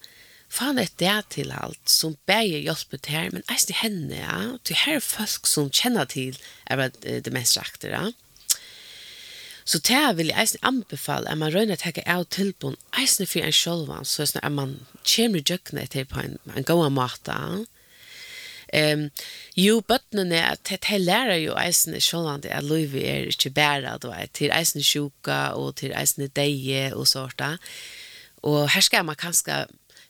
[0.53, 4.37] faen er det til alt som bæger hjelp til her, men eis til henne, ja.
[4.63, 6.37] Til her er folk som kjenner til
[6.69, 8.11] er det det mest rakter, ja.
[9.65, 13.55] Så det vil jeg eisen anbefale at man røyner teke av tilbund eisen for en
[13.55, 17.37] sjølvan, så er man kommer i djøkne til på en, en god måte.
[18.73, 19.09] Ehm
[19.53, 23.99] jo bøttene er at det lærer jo eisen i Sjåland at livet er ikke bæra,
[24.01, 27.43] du vet, til eisen sjuka og til eisen deje og sånt.
[28.41, 29.65] Og her skal man kanskje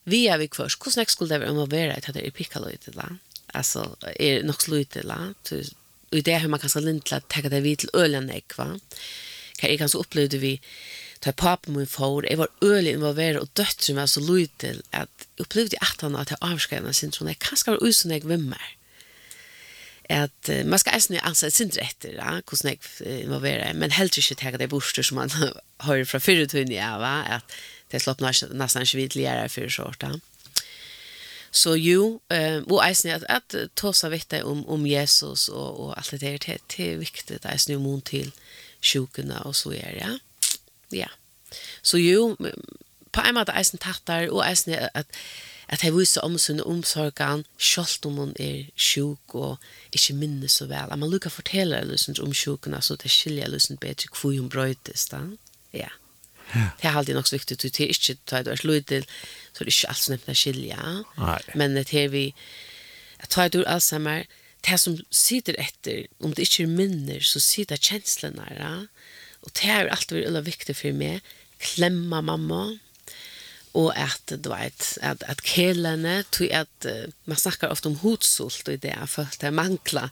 [0.05, 0.75] via vi kvørs.
[0.75, 3.09] hvordan jeg skulle det være om å være at det er pikkaløyte da?
[3.53, 5.33] Altså, er nok sløyte da?
[5.51, 8.73] Og i det har man kanskje lint til å tenke det vidt til ølen ekva.
[9.59, 10.59] Hva er kanskje opplevde vi
[11.23, 15.11] ta pappa min for, jeg var øyelig involveret og døttere meg så lyd til at
[15.23, 18.25] jeg opplevde at han at jeg avskrevne sin sånn, jeg kanskje var være usen jeg
[18.27, 18.65] vimmer.
[20.11, 24.17] At uh, man skal eisen ansa et sindre etter, ja, hvordan jeg involverer, men helt
[24.19, 25.31] ikke tenke det borster som man
[25.87, 27.21] hører fra fyrre tunne, ja, va?
[27.39, 27.55] at
[27.91, 30.11] det er nesten ikke vidt fyrre for sorta
[31.53, 35.97] Så jo, eh, og eisen at, at ta seg vitt om, om Jesus og, og
[35.97, 38.33] alt det der, det, det er viktig, det er snu mon til
[38.81, 40.11] sjukene og så er, ja.
[40.11, 40.32] Ja.
[40.93, 41.09] Ja.
[41.81, 42.35] Så jo,
[43.13, 45.09] på en måte eisen tattar, og eisen at,
[45.69, 49.57] at jeg viser om sin omsorgan, selv om hun er sjuk og
[49.93, 50.91] ikke minnes så vel.
[50.91, 55.07] At man lukker fortelle løsens om sjukene, så det skiljer liksom, bedre hvor hun brøytes
[55.11, 55.25] da.
[55.73, 55.91] Ja.
[56.53, 56.69] Ja.
[56.77, 59.05] Det er alltid nok så viktig, det er ikke ta et års til,
[59.53, 60.79] så det er ikke alt som nevner skilja.
[61.55, 62.25] Men det er vi,
[63.19, 64.27] at ta et år Alzheimer,
[64.63, 68.75] det som sitter etter, om det ikke er minner, så sitter kjenslene, ja
[69.43, 71.21] Og det er alltid veldig viktig for meg.
[71.63, 72.63] Klemma mamma.
[73.73, 78.69] Og at, du vet, at, at kjelene, tog at uh, man snakker ofte om hodsult
[78.69, 80.03] og det for følte jeg mangla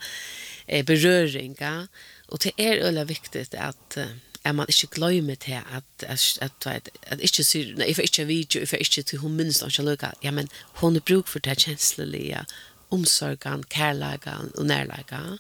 [0.66, 1.86] eh, berøringer.
[2.34, 4.10] Og det er veldig viktig at uh,
[4.44, 8.08] at man ikke glemmer til at at at at, at ikke sier, nei jeg får
[8.10, 10.50] ikke video jeg får ikke til hun minst ikke lukka ja men
[10.82, 12.46] hun er bruk for det kjenslelige
[12.90, 15.38] omsorgen kærlagen og nærlagen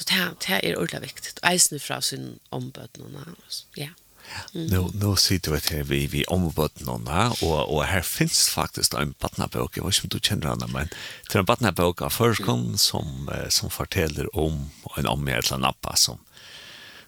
[0.00, 1.32] Så det det er ordentlig viktig.
[1.42, 3.34] Og Eisen fra sin ombödnarna.
[3.76, 3.88] Ja.
[4.54, 4.66] Mm.
[4.66, 9.76] Nu, nu sitter vi här vid, vid ombödnarna och, och här finns faktiskt en badnabok.
[9.76, 10.88] Jag vet inte om du känner henne, men
[11.28, 12.78] det är en badnabok av förskon mm.
[12.78, 16.18] som, som fortäller om en omgärdlan nappa som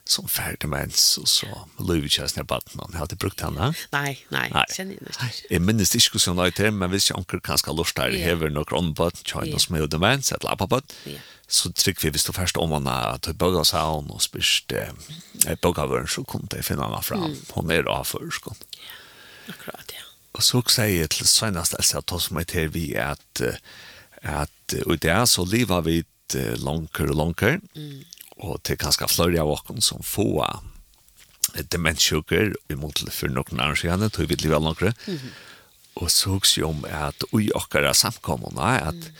[0.04, 1.46] som färdig mens och så
[1.78, 3.74] Louis när batten hade brukt henne.
[3.90, 5.12] Nej, nej, sen inte.
[5.50, 9.42] Jag minns det skulle men visst jag onkel kanske lustar i hever några on button
[9.44, 10.82] china som är demens att lappa.
[11.04, 11.12] Ja
[11.52, 15.86] så tryck vi visst du först om man att börja här och spist eh börja
[15.86, 18.54] vara så kom det finna man fram hon är då förskon.
[18.70, 19.52] Ja.
[19.52, 20.02] Akkurat ja.
[20.32, 23.40] Och så säger jag till senast alltså att ta som ett här vi att
[24.22, 26.04] att och det är så lever vi
[26.56, 27.60] långkör och långkör.
[27.74, 28.04] Mm.
[28.30, 30.60] Och det kanske flöjda vakon som få
[31.68, 34.94] demenssjuker i motell för någon annan han tog vi leva långkör.
[35.06, 35.20] Mm.
[35.94, 39.14] Och så också om att oj och samkomna att mm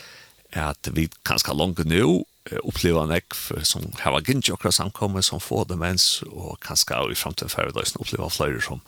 [0.53, 2.23] at vi kanskje langt nå
[2.67, 3.35] oppleva nek
[3.65, 8.29] som hava gynnsi akkurat samkommet som får demens og kanskje i framtiden færre døysen oppleva
[8.29, 8.83] flere som,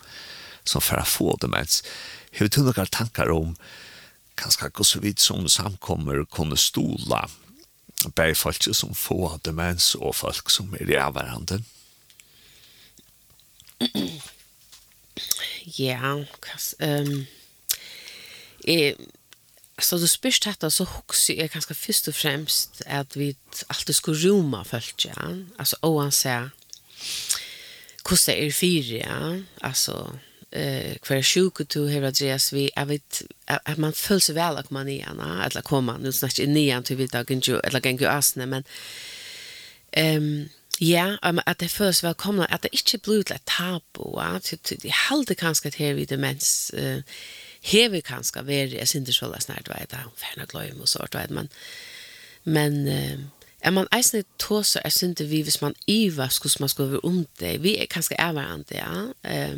[0.66, 1.83] som færre få demens.
[2.35, 3.55] Hever du noen tankar om
[4.37, 7.24] kanskje hos vidt som samkommer kunne stola
[8.16, 11.62] bæg folk som får demens og folk som er i avverande?
[15.79, 16.77] Ja, kanskje...
[16.85, 17.27] Um,
[19.79, 24.17] Så du spyrst detta så också är ganska först och främst att vi alltid skulle
[24.17, 25.37] roma följt ja.
[25.59, 26.51] Alltså oansä
[28.03, 29.43] kosta er fyra ja.
[29.61, 30.19] Alltså
[30.53, 34.89] eh hver sjuk du har adress vi jeg vet att man följs väl at man
[34.89, 38.47] är anna eller komma nu snart i nian till vi da ju eller kan asne
[38.47, 38.65] men
[39.93, 40.49] ehm
[40.81, 45.35] Ja, um, at det føles velkomna, at det ikke blir et tabu, ja, det halde
[45.35, 47.03] kanskje til vi demens, uh,
[47.64, 51.33] hever kanskje vært, jeg synes ikke så snart, vet jeg, ferdig gløym og sånt, vet
[51.33, 51.48] man.
[52.44, 53.18] Men eh,
[53.64, 57.27] er man eisne tåser, jeg synes vi, hvis man iver, skulle man skulle være om
[57.40, 59.05] det, vi er kanskje er hverandre, ja.
[59.24, 59.57] Eh,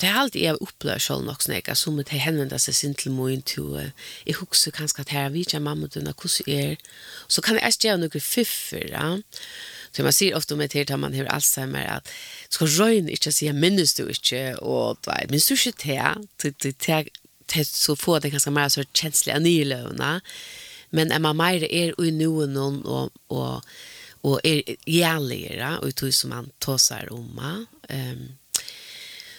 [0.00, 3.12] det er alltid jeg opplevd selv nok sånn, jeg som jeg henvender seg sin til
[3.14, 6.80] min to, jeg husker kanskje at her vi ikke mamma dine, hvordan er,
[7.28, 9.10] så kan jeg ikke gjøre noen fiffer, ja.
[9.94, 12.08] Så man sier ofte om et her, man har Alzheimer, at
[12.48, 14.98] du skal røyne ikke si, minnes du ikke, og
[15.30, 17.12] minnes du ikke til, til, til, til
[17.46, 20.20] det så få det ganska mer så känsliga nylövna.
[20.90, 23.62] Men är man mer är i noen och, och,
[24.20, 27.66] och är jävligare och tog som man tåsar om.
[27.88, 28.36] Um,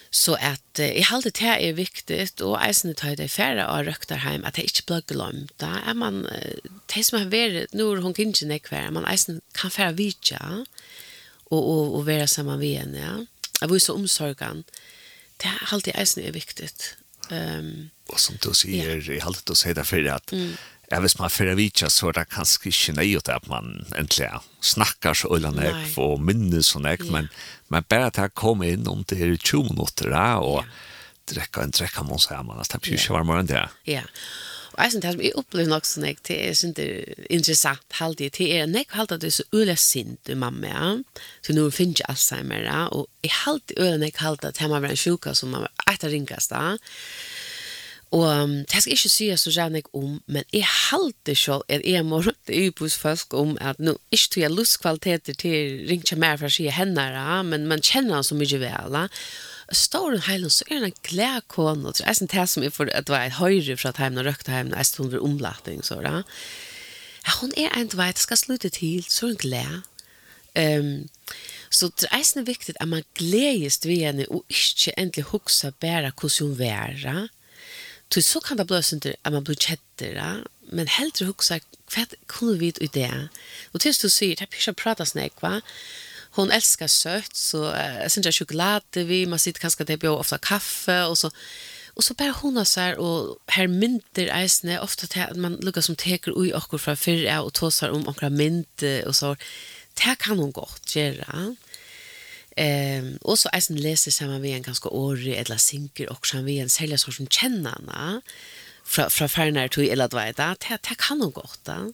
[0.09, 4.15] så att i jag det här är viktigt och eisen tar det färre av röktar
[4.15, 5.63] hem att det inte blir glömt.
[5.63, 6.27] Är man,
[6.85, 10.65] det som har varit, nu hon kan inte kvar man eisen kan färre vidja
[11.43, 12.99] och, och, och vara samman med henne.
[12.99, 13.25] Ja.
[13.61, 13.79] Jag var omsorgen.
[13.79, 14.63] så omsorgan.
[15.37, 16.97] Det är alltid eisen är viktigt.
[17.29, 20.57] Um, Og som du sier, jeg säger i allt du säger därför att mm.
[20.89, 25.13] ja, hvis man för vitcha så er det kanskje ikke åt at man äntligen snakker
[25.13, 27.11] så øyne nek, og minnes så yeah.
[27.11, 27.29] men
[27.67, 30.73] men bare bara att komma inn om det er 20 minutter, minuter og yeah.
[31.27, 33.69] drekka en drekka man så här man att det är ikke varmere enn det.
[33.85, 34.03] Ja.
[34.73, 37.85] Og jeg synes det som jeg opplever nok sånn, jeg, det er sånn det interessant,
[37.95, 41.21] halvdig, det er nek halvdig det er så øyne sint du mamma, ja.
[41.41, 42.87] Så nå finner jeg Alzheimer, ja.
[42.91, 45.93] Og jeg halvdig øyne nek halvdig at jeg må være en sjuka som man var
[45.93, 46.75] etter ringast, da.
[46.75, 46.77] Ja
[48.13, 51.81] Og um, det skal ikke sies så gjerne jeg om, men jeg halte selv at
[51.87, 56.13] jeg må rundt i hos folk om at nå ikke tog jeg lustkvaliteter til ringt
[56.21, 57.07] mer for å si henne,
[57.49, 58.99] men man kjenner han så mye vel.
[59.73, 61.95] Står hun heilen, så er han en glede kone.
[61.97, 64.21] Det er sånn det som jeg får, at det var et høyre fra at hjemme
[64.21, 66.21] og røkte hjemme, jeg stod under omlatning, så da.
[67.25, 69.81] Ja, hun er en vei, det skal slutte til, så er hun glede.
[70.55, 70.93] Um,
[71.73, 76.13] så det er sånn viktig at man gledes ved henne, og ikke endelig hukse bare
[76.13, 77.25] hvordan hun er,
[78.13, 80.43] Så så kan det blåse inte att man blir kättare.
[80.71, 81.59] Men hellre huxa
[81.93, 83.29] hva kunne vi i det?
[83.73, 85.61] Och til du sier, det er ikke å pratar sånn, va?
[86.35, 90.37] Hon älskar sött så jag syns jag choklad vi man sitter kanske det blir ofte
[90.37, 91.31] kaffe och så
[91.95, 93.37] Och så bare hon har så här och
[93.69, 97.89] mynter eisene, ofta till att man lukker som teker ui okkur fra fyrre, og tåsar
[97.89, 99.35] om okra mynte, och så.
[99.93, 101.55] Det kan hon godt gjøre.
[102.55, 106.59] Ehm och så är läser samman vi en ganska årig eller synker och sen vi
[106.59, 108.21] en säljer så som känner henne
[108.83, 111.93] från från färnar till eller vad det är det det kan nog gott då.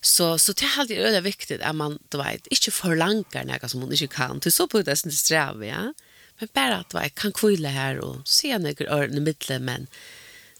[0.00, 3.80] Så så det är alltid öde viktigt att man då vet inte förlangar något som
[3.80, 5.94] man inte kan till så på det sen sträva ja.
[6.38, 9.86] Men bara att vad kan kvilla här och se några öron i mitten men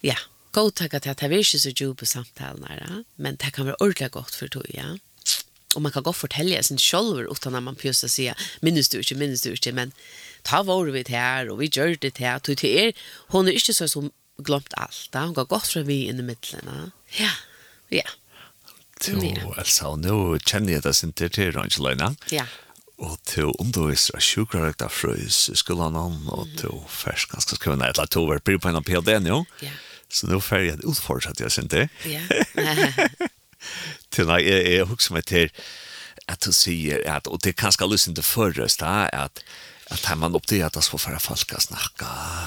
[0.00, 0.16] ja,
[0.50, 4.12] gå tacka till att det är så djupa samtal nära men det kan vara ordentligt
[4.12, 4.98] gott för dig ja.
[5.74, 9.14] Och man kan gå fortälja sin själver utan att man pjösa säga minns du inte,
[9.14, 9.92] minns du inte, men
[10.42, 12.38] ta var vi här och vi gör det här.
[12.38, 12.92] Till till er,
[13.28, 15.08] hon är inte så som glömt allt.
[15.10, 15.20] Da.
[15.20, 16.92] Hon går gott från vi in i mitten.
[17.08, 17.30] Ja,
[17.88, 18.04] ja.
[19.08, 22.14] Jo, Elsa, nu känner jag det sin till till Angelina.
[22.30, 22.46] Ja.
[23.02, 27.98] Og til underviser av sjukkerrekta frøys i skolan om, og til først ganske skrivende et
[27.98, 29.44] eller to var på en PhD nå.
[29.62, 29.72] Ja.
[30.08, 31.88] Så nå får jeg utfordret, jeg sin til.
[32.06, 32.22] Ja.
[34.12, 35.50] till när jeg, jeg husker meg till
[36.26, 39.42] att du sier att og det kanske lyst til förrest da, att
[39.90, 42.06] att han man upptäckte att det var för att falska snacka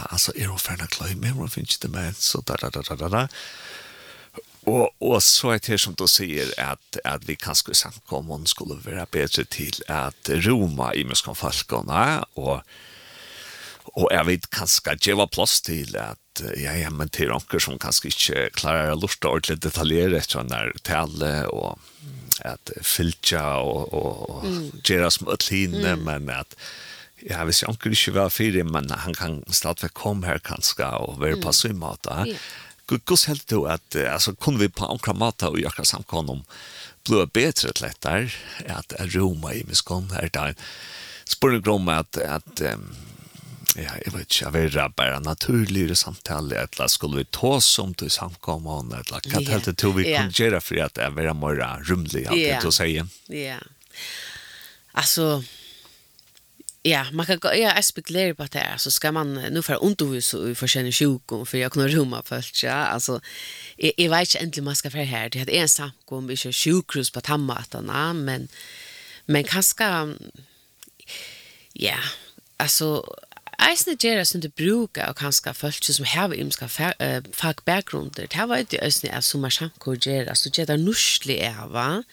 [0.09, 3.09] alltså er hon färna klar men hon finns inte med så där da, da, da,
[3.09, 3.27] da.
[4.65, 9.05] Och, och så er det som du sier att, att vi kanske samkommer skulle vara
[9.11, 12.61] bättre till att Roma i muskan folkene, och
[13.95, 15.95] och jeg vet kanske det var plats till
[16.59, 20.53] ja, ja, men til anker som kanskje ikke klarer å lurte ordentlig detaljere etter den
[20.53, 21.79] der tale og
[22.45, 26.03] at fylkja og, og, og gjøre som øtline, mm.
[26.03, 26.57] men at
[27.23, 31.21] ja, hvis jeg anker ikke var fire, men han kan stadigvæk komme her kanskje og
[31.21, 32.11] være på sin måte.
[32.27, 32.37] Ja.
[32.85, 36.43] Hvordan helt du at, altså, kunne vi på anker måte og gjøre samkomne om
[37.05, 38.13] blå bedre til dette,
[38.69, 40.61] at Roma i miskom er da en
[41.29, 42.85] spørning om at, at um,
[43.75, 48.11] Ja, jeg vet ikke, jeg vil bare naturligere samtale, eller skulle vi ta som til
[48.13, 51.71] samkommene, et eller hva helt det tror vi kunne gjøre for at jeg vil være
[51.89, 53.09] rymlig, alt det du sier.
[53.27, 53.59] Ja,
[54.95, 55.43] altså,
[56.85, 59.83] ja, man kan gå, ja, jeg spekulerer på det her, så skal man, nu for
[59.83, 63.19] undervis og for kjenne sjukken, for jeg kunne roma først, ja, altså,
[63.75, 67.11] jeg, jeg vet ikke endelig man skal være her, det er en samkom, ikke sjukhus
[67.11, 68.47] på tammatene, men,
[69.27, 69.89] men kanskje,
[71.75, 71.99] ja,
[72.59, 73.01] altså,
[73.65, 78.81] eisne gjerra som du bruka og kanska folk som heva imska fagbackgrunder, det var ikke
[78.85, 82.03] eisne er som er samkår gjerra, så gjerra norsli eva,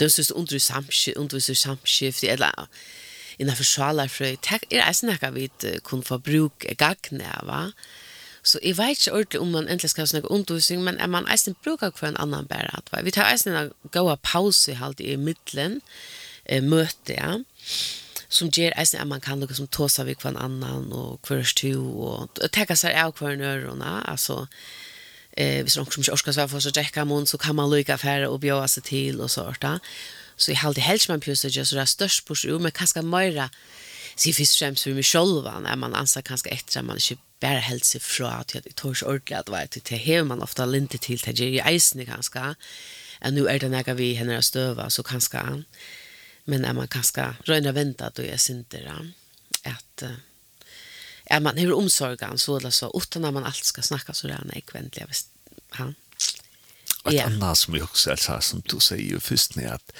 [0.00, 2.68] løsnes under samskift, under samskift, eller
[3.38, 5.48] innenfor sjalarfrøy, det er eisne nekka vi
[5.86, 7.68] kun få bruk gagne eva,
[8.44, 11.24] Så jeg vet ikke ordentlig om man endelig skal ha snakke undervisning, men er man
[11.32, 12.82] eisen bruker for en annan bære.
[13.02, 15.80] Vi tar eisen en gåa pause i halvt i middelen,
[16.44, 17.38] eh, møte, ja
[18.34, 21.70] som ger eisen at man kan lukka som tåsa vi kvann annan og kvörs tu
[21.78, 24.44] og teka seg av kvar nørona, altså
[25.38, 27.96] eh, hvis noen som ikke orsker svar for så drekka mun, så kan man lukka
[28.00, 29.78] færre og bjåa seg til og sårta.
[30.36, 33.06] Så jeg halte helst man pjøsar ikke, så det er størst bors jo, men kanskje
[33.06, 33.48] møyra
[34.16, 37.62] sig fyrst fremst for meg sjolva, når man ansar kanskje etter at man ikke bare
[37.62, 41.22] helst seg fra at jeg tårs ordentlig at vet, det hever man ofta lintet til,
[41.22, 42.54] det gjør i eisen kanskje,
[43.20, 45.64] at nu er det nega vi henne støva, så kanskje han
[46.44, 49.12] men att man kanske röjna vänta då är synder
[49.62, 50.02] att
[51.24, 54.42] är man hur omsorgan så eller så utan när man allt ska snacka så där
[54.44, 55.28] när kväntliga visst
[55.68, 55.94] han
[57.04, 57.26] Och yeah.
[57.26, 59.92] annars som jag också alltså, som du säger ju först när att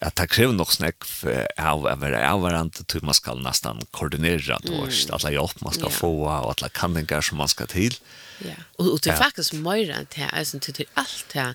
[0.00, 4.72] att det kräver nog snack för av av varandra till man ska nästan koordinera då
[4.72, 4.90] mm.
[5.10, 5.92] alla hjälp man ska yeah.
[5.92, 7.94] få och alla kan den som man ska till.
[8.38, 8.54] Ja.
[8.76, 11.54] Och och det faktiskt mer än det är alltså till allt det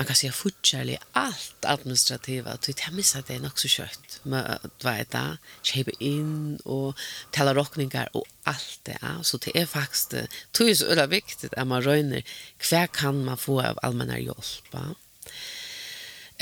[0.00, 4.94] man kan säga fortsättlig allt administrativa att det missar det är också kött men vad
[4.94, 6.98] är det köpa in och
[7.30, 10.14] tala rockningar och allt det är så det är faktiskt
[10.52, 12.22] tror är så öra viktigt att man röner
[12.58, 14.74] kvar kan man få av allmänna hjälp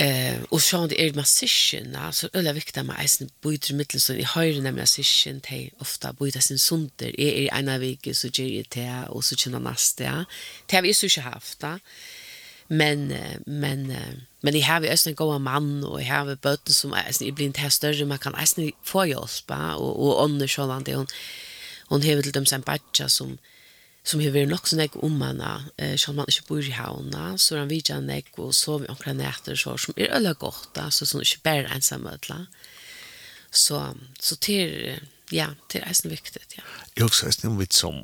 [0.00, 4.22] Eh och så det är massischen alltså att man med eisen bojter mittel så i
[4.22, 7.20] höjden med massischen te ofta bojter sin sunder.
[7.20, 10.26] Är i ena vecka så ger det och så känner nästa.
[10.66, 11.64] Det har vi så haft
[12.68, 13.14] men
[13.46, 13.96] men
[14.40, 17.56] men det har vi ösnen goda man och jag har bötten som är i blind
[17.58, 21.06] här större man kan äsna få hjälp och och Anders Holland det hon
[21.88, 23.38] hon har till dem sen patcha som
[24.02, 25.40] som har varit nog sån där om man
[25.76, 28.88] eh som man inte bor i hauna så han vet han jag och så vi
[28.88, 32.46] omkring nätter så som är alla gott alltså så inte bara ensam ödla
[33.50, 35.00] så så till
[35.34, 36.64] ja, det er eisen viktig, ja.
[36.96, 38.00] Jeg også eisen om vi som,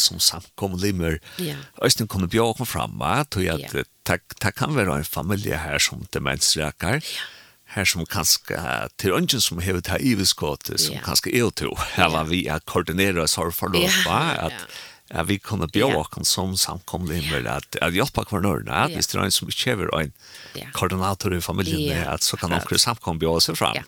[0.00, 1.58] som samkommer limer, ja.
[1.84, 3.22] eisen kommer bjørken fram, va?
[3.24, 3.84] Tog at ja.
[4.06, 7.28] det, det kan være en familie her som demensreker, ja.
[7.76, 8.58] her som kanskje,
[8.98, 11.04] til ønsken som har det her iveskåte, som ja.
[11.04, 12.30] kanskje er to, eller ja.
[12.32, 14.02] vi er koordinere sorgforløp, ja.
[14.08, 14.24] va?
[14.48, 16.24] At, ja Ja, vi kunne bjøre oss yeah.
[16.24, 17.58] som samkomlimmer, yeah.
[17.60, 18.96] at, at hjelpe hver kvarnørene, at yeah.
[18.96, 20.12] hvis det er en som ikke er en
[20.56, 20.70] yeah.
[20.72, 22.14] koordinator i familien, ja.
[22.14, 23.76] at så kan noen samkom bjøre seg fram.
[23.76, 23.84] Ja,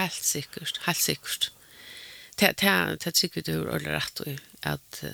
[0.00, 1.52] helt sikkert, helt sikkert
[2.34, 4.26] det det det tycker du är rätt och
[4.60, 5.04] att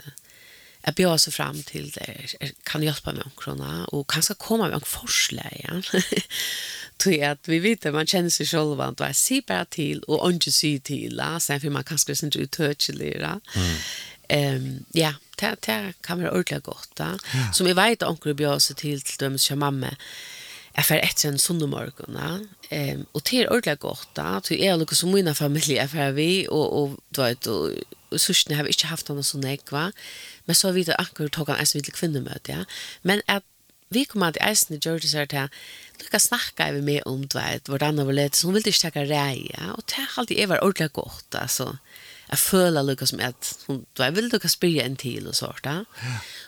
[0.83, 4.81] jag bjöd sig fram till det kan hjälpa mig omkrona och kanske komma med en
[4.81, 6.01] förslag ja.
[6.97, 10.31] Tror att vi vet att man känner sig själv att jag ser bara till och
[10.31, 13.41] inte ser till la sen för man kanske inte ut högtliga.
[13.55, 13.77] Mm.
[14.29, 16.93] Ehm ja, det det kan vara ordentligt gott.
[16.97, 17.19] Ja.
[17.53, 19.97] Som vi vet onkel bjöd sig till till dem som mamma
[20.77, 24.71] jeg får etter en sunn morgen, um, og det er ordentlig godt, da, så jeg
[24.71, 28.59] er noe som min familie er fer vi, og, og du vet, og, og sørsene
[28.59, 29.89] har vi ikke haft noe sånn ekva,
[30.47, 32.69] men så har vi det akkurat tog han en vidlig kvinnemøte, ja.
[33.03, 33.47] Men at
[33.91, 35.51] vi kom til eisen i Georgia sier til,
[36.05, 38.87] lukka snakka vi med om, du vet, hvordan det var litt, så hun ville ikke
[38.87, 41.75] takke rei, ja, og det er alltid jeg var ordentlig godt, altså.
[41.75, 45.35] Ja jeg føler lukka som att hon då jag vill lukka spyrja en til og
[45.35, 45.65] sånt.
[45.65, 45.85] Ja.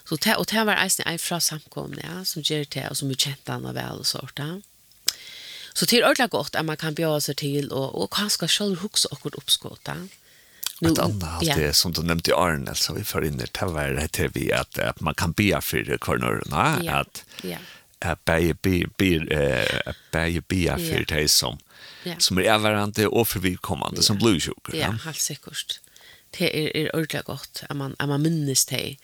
[0.05, 3.09] Så det og det var eisen en fra samkomne ja, som gjør det og som
[3.09, 4.61] vi kjent anna vel og sånt Ja.
[5.74, 8.78] Så det er ordentlig godt at man kan bjuda sig till og och kanske selv
[8.78, 9.95] huske akkurat kort Ja.
[10.80, 11.55] Nu, ett annat ja.
[11.55, 14.53] det som du nämnde i Arne, alltså vi för in det här var det vi
[14.53, 16.93] att, att man kan be för kvarnörerna ja.
[16.93, 17.59] att ja
[18.03, 21.59] att bäge be be eh bäge be för det som
[22.18, 24.74] som är varande och för vidkommande som blue sugar.
[24.74, 25.80] Ja, helt säkert.
[26.30, 28.96] Det är är ordentligt gott att man att man minns det.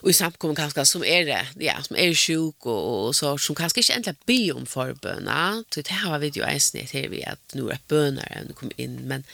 [0.00, 3.54] Och i samkommer kanske som är det, ja, som är sjuk och, och så som
[3.54, 5.64] kanske inte ändla be om förböna.
[5.74, 8.70] Så det här var vi ju ens ner vi att nu är bönar än kom
[8.76, 9.24] in men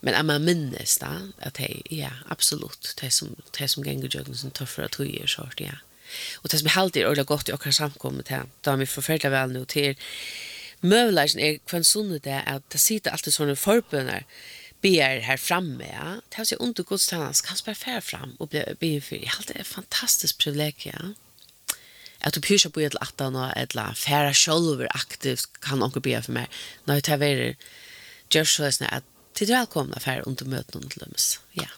[0.00, 1.06] men att man minns det
[1.40, 5.60] att det ja, absolut det som det som gänger jag som tuffare tog i sort
[5.60, 5.72] ja.
[6.42, 9.34] Og det som er alltid er godt i okkar samkommet her, da er vi forferdelig
[9.34, 9.98] vel nå til
[10.80, 14.26] møvleisen er kvann sunnet det at det sitter alltid sånne forbønner
[14.82, 16.18] ber her framme, ja.
[16.30, 19.18] Det er så under godstannans, kan bare fære fram og bli be for.
[19.18, 21.14] Jeg halte det er fantastisk privilegium, ja.
[22.20, 26.34] At du pyrir på til atan og etla færa sjolver aktivt kan onker be for
[26.34, 26.48] meg.
[26.86, 27.54] Når jeg tar verer,
[28.30, 29.04] gjør så at
[29.34, 31.38] til du er velkomna færa under møtene til dømes.
[31.54, 31.70] Ja.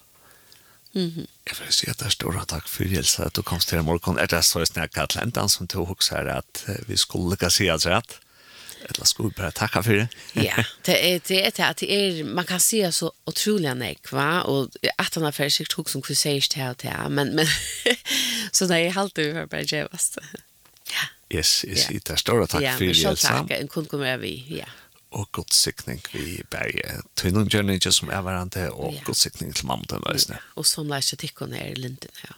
[0.95, 1.27] Mm.
[1.45, 4.17] Jag vill säga att det stora tack för Elsa att du kom till morgon.
[4.17, 7.87] Det är så snäcka Atlantan som tog också här att vi skulle kunna se oss
[7.87, 8.21] rätt.
[8.85, 10.09] Eller skulle vi bara tacka för det?
[10.33, 14.43] ja, det är det är att det är man kan se så otroliga nek, va
[14.43, 17.47] och att han har försökt tog som kusage här det men men
[18.53, 20.19] så där är halt över bara jävast.
[20.85, 21.37] Ja.
[21.37, 22.03] Yes, yes, yeah.
[22.05, 23.09] det stora tack för Elsa.
[23.09, 23.51] Ja, tack.
[23.51, 24.45] En kund kommer vi.
[24.59, 24.67] Ja
[25.11, 30.05] og god sikning vi berge tunnelgjørning som er hverandre og god sikning til mamma den
[30.07, 30.39] veisne.
[30.57, 32.37] Og som lær seg tikkene er lindene, ja.